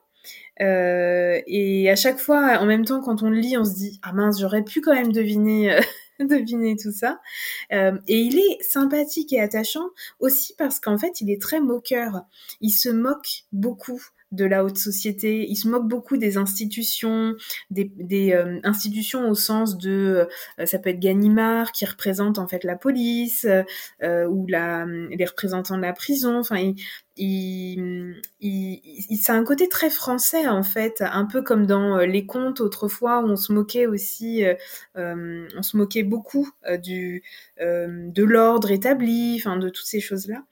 [0.61, 4.01] Euh, et à chaque fois, en même temps, quand on le lit, on se dit
[4.03, 5.81] ah mince, j'aurais pu quand même deviner, euh,
[6.21, 7.21] deviner tout ça.
[7.73, 9.89] Euh, et il est sympathique et attachant
[10.21, 12.23] aussi parce qu'en fait, il est très moqueur.
[12.61, 14.03] Il se moque beaucoup
[14.33, 15.47] de la haute société.
[15.49, 17.35] Il se moque beaucoup des institutions,
[17.71, 20.29] des, des euh, institutions au sens de,
[20.61, 23.47] euh, ça peut être Ganimard qui représente en fait la police
[24.03, 26.39] euh, ou la, les représentants de la prison.
[26.39, 26.73] Enfin,
[27.19, 32.27] il, il, c'est un côté très français en fait, un peu comme dans euh, les
[32.27, 34.55] contes autrefois où on se moquait aussi, euh,
[34.97, 36.49] euh on se moquait beaucoup
[36.83, 37.23] du
[37.59, 40.45] de l'ordre établi, enfin de toutes ces choses là.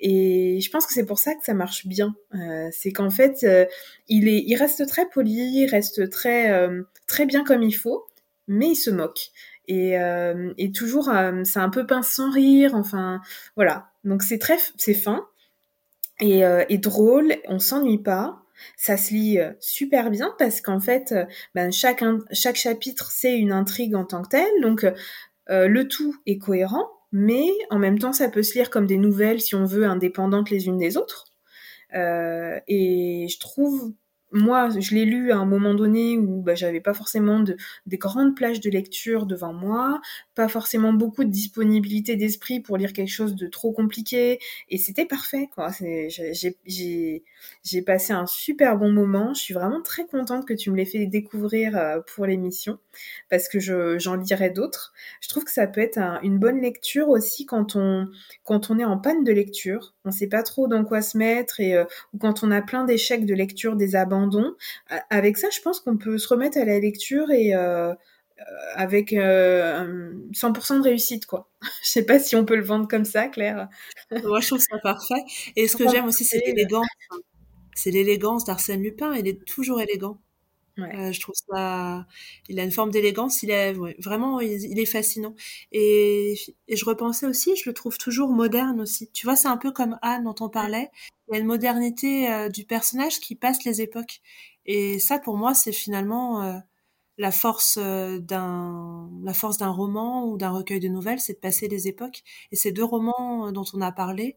[0.00, 2.14] Et je pense que c'est pour ça que ça marche bien.
[2.72, 3.46] c'est qu'en fait,
[4.08, 6.68] il est, il reste très poli, il reste très
[7.06, 8.06] très bien comme il faut,
[8.48, 9.30] mais il se moque.
[9.68, 9.96] Et,
[10.58, 11.10] et toujours,
[11.44, 12.74] c'est un peu pince sans rire.
[12.74, 13.20] Enfin,
[13.56, 13.90] voilà.
[14.04, 15.26] Donc c'est très, c'est fin
[16.20, 18.40] et, euh, et drôle, on s'ennuie pas.
[18.76, 21.24] Ça se lit euh, super bien parce qu'en fait, euh,
[21.54, 24.60] ben, chaque, chapitre, c'est une intrigue en tant que telle.
[24.62, 24.86] Donc,
[25.48, 29.40] le tout est cohérent, mais en même temps, ça peut se lire comme des nouvelles,
[29.40, 31.26] si on veut, indépendantes les unes des autres.
[31.92, 33.92] et je trouve
[34.34, 37.98] moi, je l'ai lu à un moment donné où bah, j'avais pas forcément de, des
[37.98, 40.00] grandes plages de lecture devant moi,
[40.34, 45.06] pas forcément beaucoup de disponibilité d'esprit pour lire quelque chose de trop compliqué, et c'était
[45.06, 45.48] parfait.
[46.66, 49.34] J'ai passé un super bon moment.
[49.34, 52.78] Je suis vraiment très contente que tu me l'aies fait découvrir euh, pour l'émission,
[53.30, 54.92] parce que j'en lirai d'autres.
[55.20, 58.08] Je trouve que ça peut être une bonne lecture aussi quand on
[58.42, 61.60] quand on est en panne de lecture, on sait pas trop dans quoi se mettre,
[61.60, 64.23] et euh, ou quand on a plein d'échecs de lecture, des abandons
[65.10, 67.94] avec ça, je pense qu'on peut se remettre à la lecture et euh, euh,
[68.74, 71.48] avec 100% euh, de réussite, quoi.
[71.82, 73.68] je sais pas si on peut le vendre comme ça, Claire.
[74.24, 75.22] Moi, je trouve ça parfait.
[75.56, 76.86] Et ce que j'aime aussi, c'est l'élégance.
[77.74, 79.14] C'est l'élégance d'Arsène Lupin.
[79.14, 80.18] Il est toujours élégant.
[80.78, 82.06] Euh, je trouve ça,
[82.48, 85.34] il a une forme d'élégance, il est vraiment, il, est fascinant.
[85.72, 86.34] Et,
[86.68, 89.10] et, je repensais aussi, je le trouve toujours moderne aussi.
[89.12, 90.90] Tu vois, c'est un peu comme Anne dont on parlait.
[91.28, 94.20] Il y a une modernité euh, du personnage qui passe les époques.
[94.66, 96.58] Et ça, pour moi, c'est finalement euh,
[97.18, 101.68] la force d'un, la force d'un roman ou d'un recueil de nouvelles, c'est de passer
[101.68, 102.22] les époques.
[102.50, 104.36] Et ces deux romans dont on a parlé,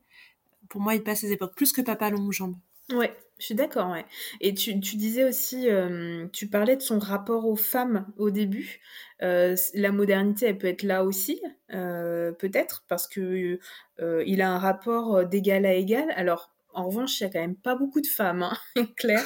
[0.70, 2.58] pour moi, ils passent les époques plus que Papa Longue Jambe.
[2.92, 4.06] Ouais, je suis d'accord, ouais.
[4.42, 8.82] Et tu, tu disais aussi, euh, tu parlais de son rapport aux femmes au début.
[9.22, 11.42] Euh, la modernité, elle peut être là aussi,
[11.74, 13.60] euh, peut-être, parce que
[14.00, 16.12] il a un rapport d'égal à égal.
[16.16, 18.58] Alors, en revanche, il y a quand même pas beaucoup de femmes, hein,
[18.98, 19.24] clair.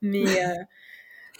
[0.00, 0.24] Mais,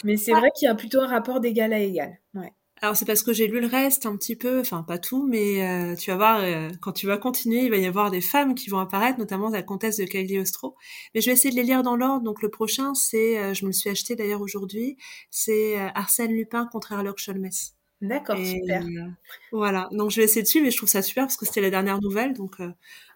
[0.04, 2.18] mais c'est vrai qu'il y a plutôt un rapport d'égal à égal.
[2.35, 2.52] Ouais.
[2.83, 5.62] Alors c'est parce que j'ai lu le reste un petit peu, enfin pas tout, mais
[5.62, 8.57] euh, tu vas voir, euh, quand tu vas continuer, il va y avoir des femmes
[8.57, 10.75] qui vont apparaître, notamment la comtesse de Cagliostro.
[11.14, 12.25] Mais je vais essayer de les lire dans l'ordre.
[12.25, 14.97] Donc le prochain, c'est, euh, je me le suis acheté d'ailleurs aujourd'hui,
[15.31, 17.51] c'est Arsène Lupin contre Herlock Sholmes.
[18.01, 18.85] D'accord, super.
[19.53, 21.71] voilà, donc je vais essayer dessus, mais je trouve ça super parce que c'était la
[21.71, 22.57] dernière nouvelle, donc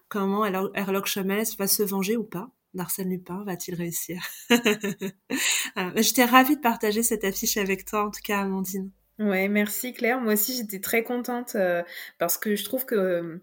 [0.07, 3.43] comment Herlock Sholmes va se venger ou pas d'Arsène Lupin?
[3.43, 4.21] Va-t-il réussir?
[5.97, 8.91] J'étais ravie de partager cette affiche avec toi, en tout cas, Amandine.
[9.19, 10.19] Ouais, merci Claire.
[10.21, 11.81] Moi aussi, j'étais très contente euh,
[12.19, 13.41] parce que je trouve que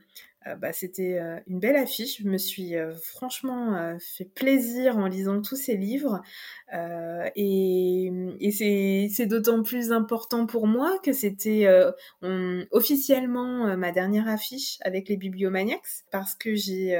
[0.58, 2.22] bah, c'était euh, une belle affiche.
[2.22, 6.22] Je me suis franchement fait plaisir en lisant tous ces livres.
[6.72, 8.10] Euh, et,
[8.50, 15.08] c'est d'autant plus important pour moi que c'était euh, officiellement euh, ma dernière affiche avec
[15.08, 16.94] les Bibliomaniacs parce que j'ai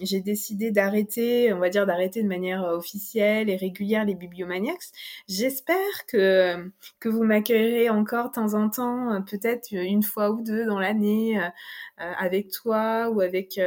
[0.00, 4.92] j'ai décidé d'arrêter, on va dire d'arrêter de manière officielle et régulière les Bibliomaniacs.
[5.28, 10.66] J'espère que que vous m'accueillerez encore de temps en temps, peut-être une fois ou deux
[10.66, 11.40] dans l'année
[11.96, 13.58] avec toi ou avec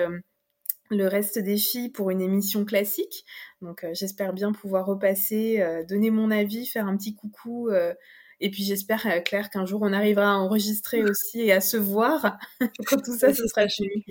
[0.89, 3.25] le reste des filles pour une émission classique.
[3.61, 7.69] Donc euh, j'espère bien pouvoir repasser, euh, donner mon avis, faire un petit coucou.
[7.69, 7.93] Euh,
[8.39, 12.37] et puis j'espère, Claire, qu'un jour on arrivera à enregistrer aussi et à se voir
[12.85, 14.05] quand tout ça, ce sera fini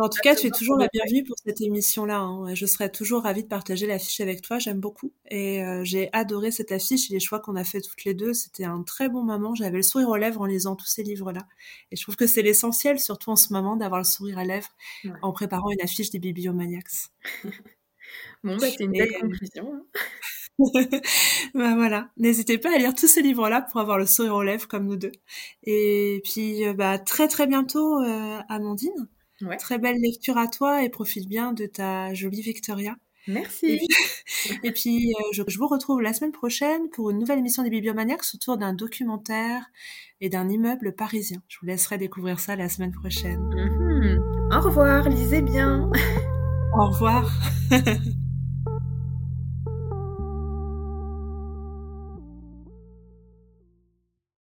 [0.00, 2.18] en tout cas, tu es toujours la bienvenue pour cette émission-là.
[2.18, 2.54] Hein.
[2.54, 4.58] Je serais toujours ravie de partager l'affiche avec toi.
[4.58, 5.12] J'aime beaucoup.
[5.28, 8.32] Et euh, j'ai adoré cette affiche et les choix qu'on a fait toutes les deux.
[8.32, 9.54] C'était un très bon moment.
[9.54, 11.46] J'avais le sourire aux lèvres en lisant tous ces livres-là.
[11.90, 14.70] Et je trouve que c'est l'essentiel, surtout en ce moment, d'avoir le sourire à lèvres
[15.22, 17.10] en préparant une affiche des Bibliomaniacs.
[18.44, 19.74] bon, bah, c'est une belle conclusion.
[19.74, 20.00] Hein.
[21.54, 24.68] bah voilà, n'hésitez pas à lire tous ces livres-là pour avoir le sourire aux lèvres
[24.68, 25.12] comme nous deux.
[25.64, 29.08] Et puis, euh, bah, très très bientôt, euh, Amandine.
[29.58, 32.96] Très belle lecture à toi et profite bien de ta jolie Victoria.
[33.28, 33.80] Merci.
[34.62, 38.22] Et puis, euh, je, vous retrouve la semaine prochaine pour une nouvelle émission des Bibliomaniacs
[38.34, 39.70] autour d'un documentaire
[40.20, 41.42] et d'un immeuble parisien.
[41.48, 43.40] Je vous laisserai découvrir ça la semaine prochaine.
[43.40, 44.52] Mhm.
[44.52, 45.90] Au revoir, lisez bien.
[46.74, 47.30] Au revoir.